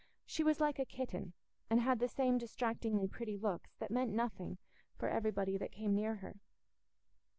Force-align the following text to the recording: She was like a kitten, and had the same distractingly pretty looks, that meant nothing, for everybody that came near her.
She 0.25 0.43
was 0.43 0.59
like 0.59 0.79
a 0.79 0.85
kitten, 0.85 1.33
and 1.69 1.79
had 1.79 1.99
the 1.99 2.07
same 2.07 2.39
distractingly 2.39 3.07
pretty 3.07 3.37
looks, 3.37 3.75
that 3.77 3.91
meant 3.91 4.09
nothing, 4.11 4.57
for 4.97 5.07
everybody 5.07 5.59
that 5.59 5.71
came 5.71 5.93
near 5.93 6.15
her. 6.15 6.37